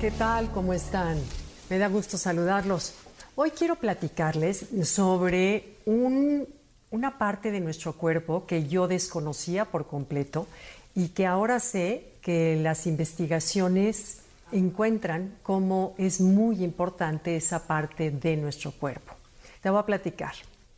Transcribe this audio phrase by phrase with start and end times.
[0.00, 0.50] ¿qué tal?
[0.52, 1.18] ¿Cómo están?
[1.68, 2.94] Me da gusto saludarlos.
[3.34, 5.76] Hoy quiero platicarles sobre
[6.90, 10.46] una parte de nuestro cuerpo que yo desconocía por completo
[10.94, 14.20] y que ahora sé que las investigaciones
[14.52, 19.12] encuentran cómo es muy importante esa parte de nuestro cuerpo.
[19.60, 20.32] Te voy a platicar.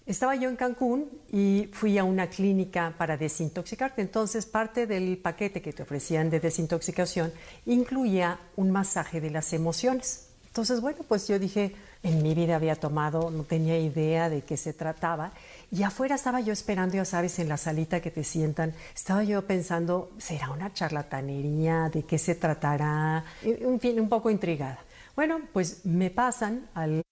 [0.04, 4.02] Estaba yo en Cancún y fui a una clínica para desintoxicarte.
[4.02, 7.32] Entonces, parte del paquete que te ofrecían de desintoxicación
[7.66, 10.28] incluía un masaje de las emociones.
[10.48, 14.56] Entonces, bueno, pues yo dije, en mi vida había tomado, no tenía idea de qué
[14.56, 15.32] se trataba.
[15.70, 19.46] Y afuera estaba yo esperando, ya sabes, en la salita que te sientan, estaba yo
[19.46, 21.88] pensando, ¿será una charlatanería?
[21.90, 23.24] ¿De qué se tratará?
[23.42, 24.80] En fin, un poco intrigada.
[25.14, 27.02] Bueno, pues me pasan al,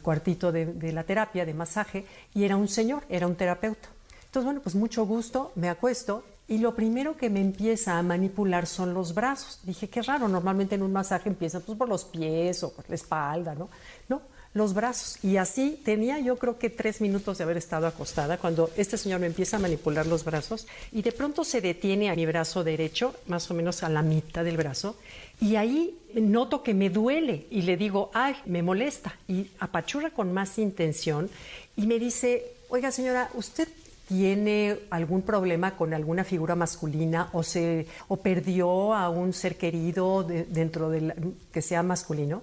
[0.00, 3.88] cuartito de, la terapia, de masaje, y era un señor, era un terapeuta.
[4.26, 8.66] Entonces, bueno, pues mucho gusto, me acuesto y lo primero que me empieza a manipular
[8.66, 9.60] son los brazos.
[9.62, 12.94] Dije, qué raro, normalmente en un masaje empieza pues, por los pies o por la
[12.94, 13.68] espalda, ¿no?
[14.08, 14.22] No,
[14.54, 15.18] los brazos.
[15.22, 19.20] Y así tenía yo creo que tres minutos de haber estado acostada cuando este señor
[19.20, 23.14] me empieza a manipular los brazos y de pronto se detiene a mi brazo derecho,
[23.26, 24.96] más o menos a la mitad del brazo,
[25.40, 29.16] y ahí noto que me duele y le digo, ay, me molesta.
[29.26, 31.30] Y apachurra con más intención
[31.76, 33.68] y me dice, oiga señora, ¿usted
[34.06, 40.22] tiene algún problema con alguna figura masculina o se o perdió a un ser querido
[40.22, 41.14] dentro de
[41.50, 42.42] que sea masculino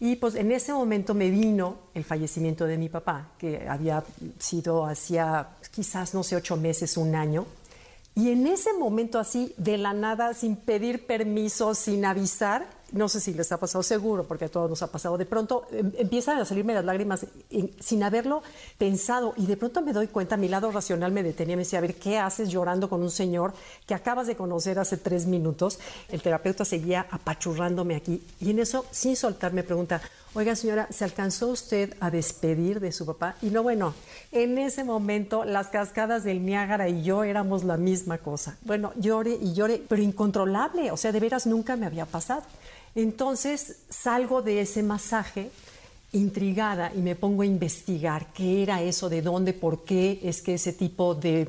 [0.00, 4.02] y pues en ese momento me vino el fallecimiento de mi papá, que había
[4.38, 7.46] sido hacía quizás, no sé, ocho meses, un año.
[8.16, 13.20] Y en ese momento así, de la nada, sin pedir permiso, sin avisar, no sé
[13.20, 16.38] si les ha pasado seguro, porque a todos nos ha pasado, de pronto em, empiezan
[16.38, 17.26] a salirme las lágrimas
[17.80, 18.42] sin haberlo
[18.78, 21.82] pensado y de pronto me doy cuenta, mi lado racional me detenía, me decía, a
[21.82, 23.52] ver, ¿qué haces llorando con un señor
[23.86, 25.78] que acabas de conocer hace tres minutos?
[26.08, 30.00] El terapeuta seguía apachurrándome aquí y en eso, sin soltar, me pregunta,
[30.34, 33.34] oiga señora, ¿se alcanzó usted a despedir de su papá?
[33.42, 33.94] Y no, bueno,
[34.30, 38.56] en ese momento las cascadas del Niágara y yo éramos la misma cosa.
[38.62, 42.42] Bueno, lloré y lloré, pero incontrolable, o sea, de veras nunca me había pasado.
[42.94, 45.50] Entonces salgo de ese masaje
[46.14, 50.54] intrigada y me pongo a investigar qué era eso, de dónde, por qué es que
[50.54, 51.46] ese tipo de,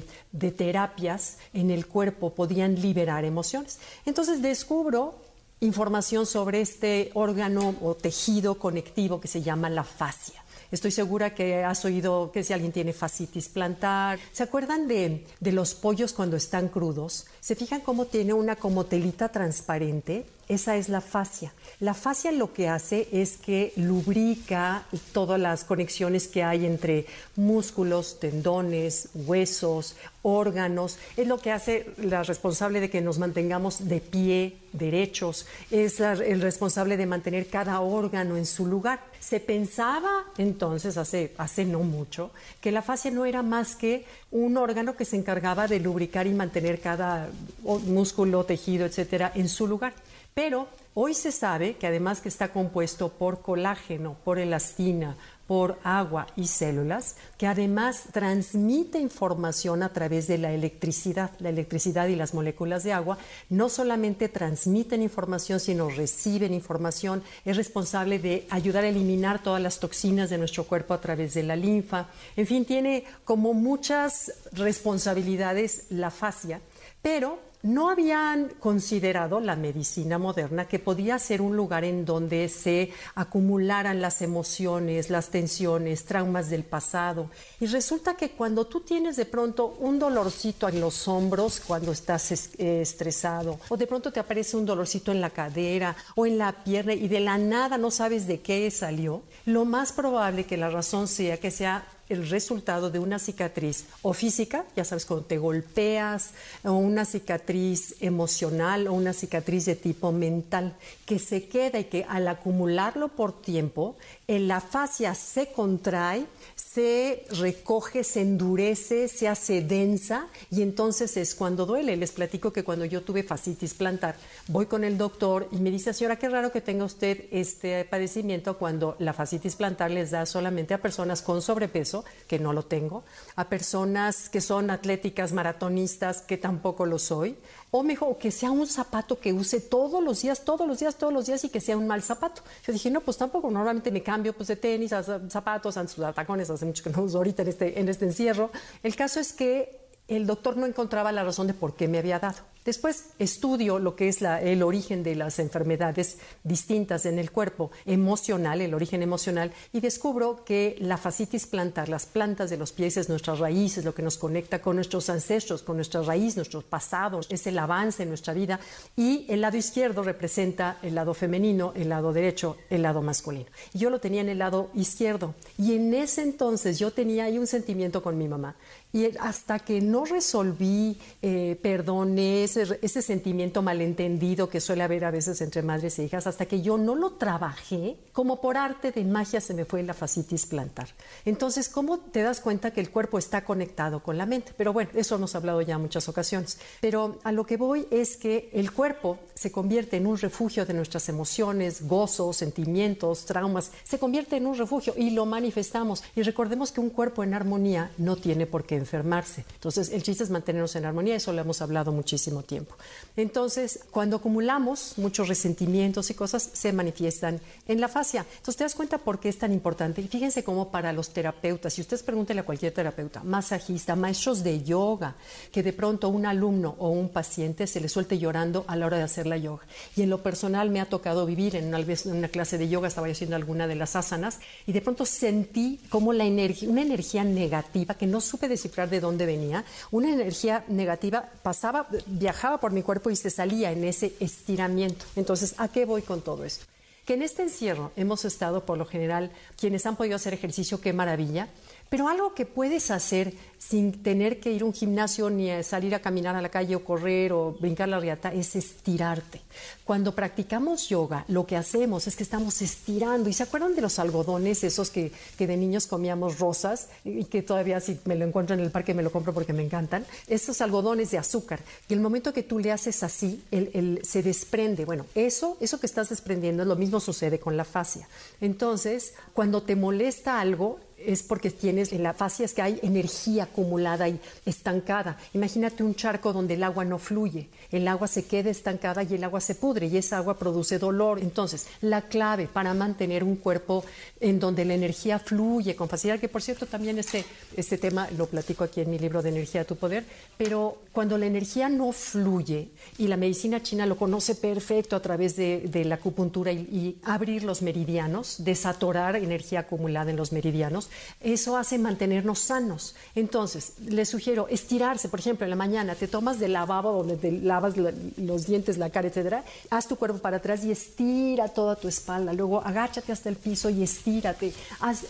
[0.57, 3.79] terapias en el cuerpo podían liberar emociones.
[4.05, 5.15] Entonces descubro
[5.59, 10.43] información sobre este órgano o tejido conectivo que se llama la fascia.
[10.71, 15.75] Estoy segura que has oído que si alguien tiene fascitis plantar, ¿se acuerdan de, los
[15.75, 17.27] pollos cuando están crudos?
[17.39, 20.25] ¿Se fijan cómo tiene una como telita transparente?
[20.47, 21.53] Esa es la fascia.
[21.79, 28.19] La fascia lo que hace es que lubrica todas las conexiones que hay entre músculos,
[28.19, 30.99] tendones, huesos, órganos.
[31.17, 35.47] Es lo que hace la responsable de que nos mantengamos de pie, derechos.
[35.71, 38.99] Es el responsable de mantener cada órgano en su lugar.
[39.19, 44.57] Se pensaba entonces, hace, hace no mucho, que la fascia no era más que un
[44.57, 47.29] órgano que se encargaba de lubricar y mantener cada
[47.63, 49.93] músculo, tejido, etcétera, en su lugar.
[50.35, 55.15] Pero hoy se sabe que además que está compuesto por colágeno, por elastina,
[55.47, 61.31] por agua y células, que además transmite información a través de la electricidad.
[61.39, 63.17] La electricidad y las moléculas de agua
[63.49, 67.23] no solamente transmiten información, sino reciben información.
[67.45, 71.43] Es responsable de ayudar a eliminar todas las toxinas de nuestro cuerpo a través de
[71.43, 72.07] la linfa.
[72.35, 76.59] En fin, tiene como muchas responsabilidades la fascia,
[77.01, 82.91] pero no habían considerado la medicina moderna que podía ser un lugar en donde se
[83.15, 87.31] acumularan las emociones, las tensiones, traumas del pasado.
[87.59, 92.31] Y resulta que cuando tú tienes de pronto un dolorcito en los hombros cuando estás
[92.59, 96.63] eh, estresado, o de pronto te aparece un dolorcito en la cadera o en la
[96.63, 100.69] pierna y de la nada no sabes de qué salió, lo más probable que la
[100.69, 105.37] razón sea que sea el resultado de una cicatriz o física, ya sabes, cuando te
[105.37, 106.31] golpeas,
[106.63, 110.75] o una cicatriz emocional o una cicatriz de tipo mental,
[111.05, 113.95] que se queda y que al acumularlo por tiempo,
[114.27, 116.25] en la fascia se contrae,
[116.55, 121.97] se recoge, se endurece, se hace densa y entonces es cuando duele.
[121.97, 124.15] Les platico que cuando yo tuve fascitis plantar,
[124.47, 128.57] voy con el doctor y me dice, señora, qué raro que tenga usted este padecimiento
[128.57, 133.03] cuando la fascitis plantar les da solamente a personas con sobrepeso que no lo tengo,
[133.35, 137.37] a personas que son atléticas, maratonistas, que tampoco lo soy,
[137.77, 141.11] o mejor, que sea un zapato que use todos los días, todos los días, todos
[141.11, 142.41] los días y que sea un mal zapato.
[142.65, 146.44] Yo dije, no, pues tampoco, normalmente me cambio pues, de tenis a zapatos, a tacones,
[146.49, 148.51] hace mucho que no uso ahorita en este, en este encierro.
[148.83, 152.19] El caso es que el doctor no encontraba la razón de por qué me había
[152.19, 152.54] dado.
[152.65, 158.59] Después estudio lo que es el origen de las enfermedades distintas en el cuerpo, emocional,
[158.59, 163.07] el origen emocional, y descubro que la fascitis plantar, las plantas de los pies, es
[163.07, 167.45] nuestras raíces, lo que nos conecta con nuestros ancestros, con nuestra raíz, nuestros pasados, es
[167.45, 168.59] el avance en nuestra vida,
[168.95, 173.45] y el lado izquierdo representa el lado femenino, el lado derecho, el lado masculino.
[173.75, 177.45] Yo lo tenía en el lado izquierdo, y en ese entonces yo tenía ahí un
[177.45, 178.55] sentimiento con mi mamá.
[178.95, 185.11] Y hasta que no resolví, eh, perdoné ese, ese, sentimiento malentendido que suele haber a
[185.11, 189.03] veces entre madres e hijas, hasta que yo no lo trabajé, como por arte de
[189.03, 190.87] magia se me fue la fascitis plantar.
[191.25, 194.53] Entonces, ¿cómo te das cuenta que el cuerpo está conectado con la mente?
[194.55, 196.57] Pero bueno, eso hemos hablado ya en muchas ocasiones.
[196.79, 200.73] Pero a lo que voy es que el cuerpo se convierte en un refugio de
[200.73, 206.01] nuestras emociones, gozos, sentimientos, traumas, se convierte en un refugio y lo manifestamos.
[206.15, 209.45] Y recordemos que un cuerpo en armonía no tiene por qué enfermarse.
[209.55, 212.75] Entonces, el chiste es mantenernos en armonía, eso lo hemos hablado muchísimo tiempo.
[213.17, 218.25] Entonces, cuando acumulamos muchos resentimientos y cosas, se manifiestan en la fascia.
[218.29, 220.01] Entonces, te das cuenta por qué es tan importante.
[220.01, 224.63] Y fíjense cómo para los terapeutas, si ustedes pregúntenle a cualquier terapeuta, masajista, maestros de
[224.63, 225.15] yoga,
[225.51, 228.97] que de pronto un alumno o un paciente se le suelte llorando a la hora
[228.97, 229.63] de hacer la yoga.
[229.95, 232.87] Y en lo personal me ha tocado vivir en una, en una clase de yoga,
[232.87, 236.81] estaba yo haciendo alguna de las asanas, y de pronto sentí como la energía, una
[236.81, 242.83] energía negativa que no supe de dónde venía, una energía negativa pasaba, viajaba por mi
[242.83, 245.05] cuerpo y se salía en ese estiramiento.
[245.15, 246.65] Entonces, ¿a qué voy con todo esto?
[247.05, 250.91] Que en este encierro hemos estado, por lo general, quienes han podido hacer ejercicio, qué
[250.91, 251.49] maravilla,
[251.89, 255.99] pero algo que puedes hacer sin tener que ir a un gimnasio ni salir a
[255.99, 259.41] caminar a la calle o correr o brincar la riata es estirarte.
[259.83, 263.29] Cuando practicamos yoga, lo que hacemos es que estamos estirando.
[263.29, 267.79] ¿Y se acuerdan de los algodones, esos que, de niños comíamos rosas y que todavía
[267.79, 270.05] si me lo encuentro en el parque me lo compro porque me encantan?
[270.27, 271.59] Esos algodones de azúcar.
[271.87, 274.85] Y el momento que tú le haces así, el, se desprende.
[274.85, 278.07] Bueno, eso, eso que estás desprendiendo, lo mismo sucede con la fascia.
[278.41, 283.43] Entonces, cuando te molesta algo, es porque tienes en la fascia es que hay energía
[283.43, 285.17] acumulada y estancada.
[285.33, 289.23] Imagínate un charco donde el agua no fluye, el agua se queda estancada y el
[289.23, 291.19] agua se pudre y esa agua produce dolor.
[291.19, 293.83] Entonces, la clave para mantener un cuerpo
[294.19, 298.27] en donde la energía fluye con facilidad, que por cierto también este, este tema lo
[298.27, 300.05] platico aquí en mi libro de Energía a tu Poder,
[300.37, 305.35] pero cuando la energía no fluye y la medicina china lo conoce perfecto a través
[305.35, 310.89] de, la acupuntura y abrir los meridianos, desatorar energía acumulada en los meridianos,
[311.21, 312.95] eso hace mantenernos sanos.
[313.15, 317.31] Entonces, les sugiero estirarse, por ejemplo, en la mañana te tomas del lavabo donde te
[317.31, 321.87] lavas los dientes, la cara, etcétera, haz tu cuerpo para atrás y estira toda tu
[321.87, 324.53] espalda, luego agáchate hasta el piso y estírate,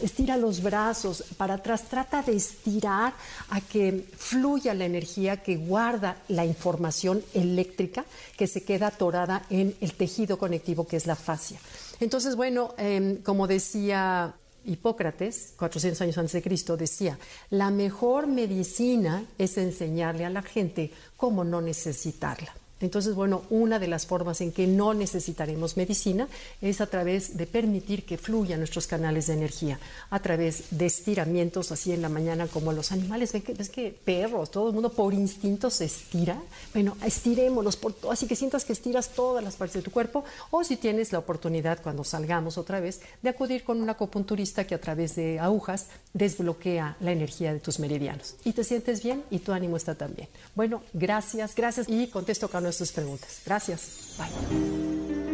[0.02, 3.14] estira los brazos para atrás, trata de estirar
[3.50, 8.06] a que fluya la energía que guarda la información eléctrica
[8.38, 11.60] que se queda atorada en el tejido conectivo que es la fascia.
[12.00, 14.34] Entonces, bueno, em, como decía
[14.66, 17.18] Hipócrates, 400 años antes de Cristo, decía,
[17.50, 22.54] la mejor medicina es enseñarle a la gente cómo no necesitarla.
[22.82, 26.28] Entonces, bueno, una de las formas en que no necesitaremos medicina
[26.62, 29.80] es a través de permitir que fluyan nuestros canales de energía,
[30.10, 33.32] a través de estiramientos así en la mañana como los animales.
[33.32, 36.38] ¿Ven que, ves que perros, todo el mundo por instinto se estira?
[36.74, 40.64] Bueno, estirémoslos por así que sientas que estiras todas las partes de tu cuerpo o
[40.64, 44.82] si tienes la oportunidad cuando salgamos otra vez de acudir con un acupunturista que a
[44.82, 48.36] través de agujas desbloquea la energía de tus meridianos.
[48.44, 50.28] Y te sientes bien y tu ánimo está también.
[50.56, 53.42] Bueno, gracias, gracias y contesto con nuestras preguntas.
[53.46, 54.16] Gracias.
[54.18, 55.25] Bye.